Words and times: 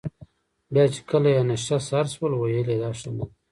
بیا 0.73 0.85
چې 0.93 0.99
کله 1.09 1.29
یې 1.35 1.41
نشه 1.49 1.77
سر 1.87 2.05
شول 2.13 2.31
ویل 2.35 2.67
یې 2.73 2.77
دا 2.83 2.89
ښه 2.99 3.09
نه 3.17 3.25
دي. 3.27 3.33